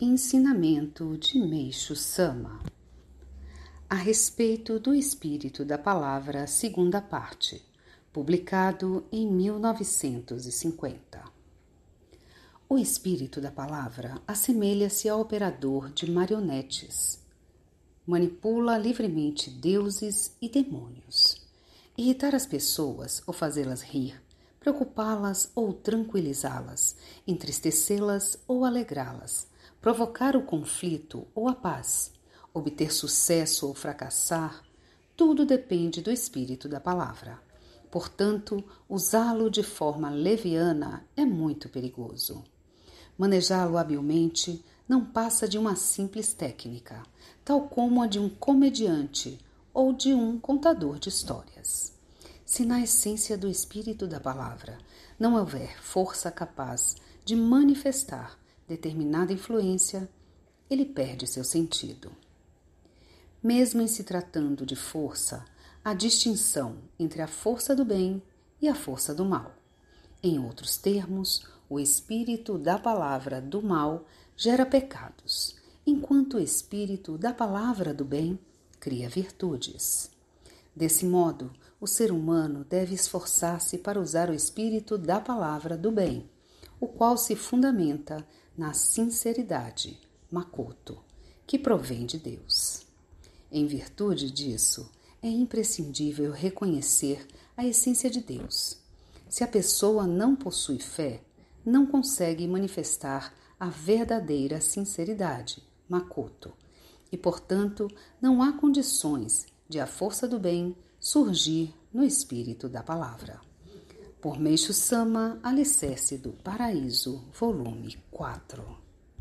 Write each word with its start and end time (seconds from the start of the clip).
Ensinamento 0.00 1.16
de 1.16 1.40
Meixo 1.40 1.96
Sama 1.96 2.62
a 3.90 3.96
respeito 3.96 4.78
do 4.78 4.94
espírito 4.94 5.64
da 5.64 5.76
palavra, 5.76 6.46
segunda 6.46 7.00
parte, 7.02 7.60
publicado 8.12 9.04
em 9.10 9.26
1950. 9.26 11.20
O 12.68 12.78
espírito 12.78 13.40
da 13.40 13.50
palavra 13.50 14.22
assemelha-se 14.24 15.08
ao 15.08 15.20
operador 15.20 15.90
de 15.90 16.08
marionetes. 16.08 17.18
Manipula 18.06 18.78
livremente 18.78 19.50
deuses 19.50 20.32
e 20.40 20.48
demônios. 20.48 21.44
Irritar 21.96 22.36
as 22.36 22.46
pessoas 22.46 23.20
ou 23.26 23.34
fazê-las 23.34 23.82
rir, 23.82 24.14
preocupá-las 24.60 25.50
ou 25.56 25.72
tranquilizá-las, 25.72 26.94
entristecê-las 27.26 28.38
ou 28.46 28.64
alegrá-las 28.64 29.48
provocar 29.80 30.36
o 30.36 30.42
conflito 30.42 31.26
ou 31.34 31.48
a 31.48 31.54
paz, 31.54 32.12
obter 32.52 32.92
sucesso 32.92 33.66
ou 33.66 33.74
fracassar, 33.74 34.62
tudo 35.16 35.44
depende 35.44 36.00
do 36.00 36.10
espírito 36.10 36.68
da 36.68 36.80
palavra. 36.80 37.40
Portanto, 37.90 38.62
usá-lo 38.88 39.50
de 39.50 39.62
forma 39.62 40.10
leviana 40.10 41.06
é 41.16 41.24
muito 41.24 41.68
perigoso. 41.68 42.44
Manejá-lo 43.16 43.78
habilmente 43.78 44.64
não 44.88 45.04
passa 45.04 45.48
de 45.48 45.58
uma 45.58 45.74
simples 45.74 46.32
técnica, 46.32 47.02
tal 47.44 47.68
como 47.68 48.02
a 48.02 48.06
de 48.06 48.18
um 48.18 48.28
comediante 48.28 49.38
ou 49.72 49.92
de 49.92 50.12
um 50.12 50.38
contador 50.38 50.98
de 50.98 51.08
histórias. 51.08 51.92
Se 52.44 52.64
na 52.64 52.80
essência 52.80 53.36
do 53.36 53.48
espírito 53.48 54.06
da 54.06 54.20
palavra 54.20 54.78
não 55.18 55.34
houver 55.34 55.82
força 55.82 56.30
capaz 56.30 56.96
de 57.24 57.36
manifestar 57.36 58.38
determinada 58.68 59.32
influência, 59.32 60.08
ele 60.68 60.84
perde 60.84 61.26
seu 61.26 61.42
sentido. 61.42 62.12
Mesmo 63.42 63.80
em 63.80 63.86
se 63.86 64.04
tratando 64.04 64.66
de 64.66 64.76
força, 64.76 65.44
há 65.82 65.94
distinção 65.94 66.76
entre 66.98 67.22
a 67.22 67.26
força 67.26 67.74
do 67.74 67.84
bem 67.84 68.22
e 68.60 68.68
a 68.68 68.74
força 68.74 69.14
do 69.14 69.24
mal. 69.24 69.54
Em 70.22 70.38
outros 70.38 70.76
termos, 70.76 71.46
o 71.70 71.80
espírito 71.80 72.58
da 72.58 72.78
palavra 72.78 73.40
do 73.40 73.62
mal 73.62 74.04
gera 74.36 74.66
pecados, 74.66 75.56
enquanto 75.86 76.36
o 76.36 76.40
espírito 76.40 77.16
da 77.16 77.32
palavra 77.32 77.94
do 77.94 78.04
bem 78.04 78.38
cria 78.78 79.08
virtudes. 79.08 80.10
Desse 80.76 81.06
modo, 81.06 81.52
o 81.80 81.86
ser 81.86 82.12
humano 82.12 82.64
deve 82.68 82.94
esforçar-se 82.94 83.78
para 83.78 84.00
usar 84.00 84.28
o 84.28 84.34
espírito 84.34 84.98
da 84.98 85.20
palavra 85.20 85.76
do 85.76 85.90
bem, 85.90 86.28
o 86.80 86.86
qual 86.86 87.16
se 87.16 87.34
fundamenta 87.34 88.26
na 88.56 88.72
sinceridade, 88.72 90.00
Makoto, 90.30 90.98
que 91.46 91.58
provém 91.58 92.06
de 92.06 92.18
Deus. 92.18 92.86
Em 93.50 93.66
virtude 93.66 94.30
disso, 94.30 94.90
é 95.22 95.28
imprescindível 95.28 96.30
reconhecer 96.30 97.26
a 97.56 97.66
essência 97.66 98.08
de 98.08 98.20
Deus. 98.20 98.78
Se 99.28 99.42
a 99.42 99.48
pessoa 99.48 100.06
não 100.06 100.36
possui 100.36 100.78
fé, 100.78 101.22
não 101.64 101.86
consegue 101.86 102.46
manifestar 102.46 103.34
a 103.58 103.68
verdadeira 103.68 104.60
sinceridade, 104.60 105.62
Makoto, 105.88 106.52
e, 107.10 107.16
portanto, 107.16 107.88
não 108.20 108.42
há 108.42 108.52
condições 108.52 109.46
de 109.68 109.80
a 109.80 109.86
força 109.86 110.28
do 110.28 110.38
bem 110.38 110.76
surgir 111.00 111.74
no 111.92 112.04
espírito 112.04 112.68
da 112.68 112.82
palavra 112.82 113.47
por 114.20 114.38
Meixo 114.38 114.72
Sama, 114.72 115.38
Alicerce 115.42 116.18
do 116.18 116.32
Paraíso, 116.32 117.24
volume 117.38 117.96
4. 118.10 118.87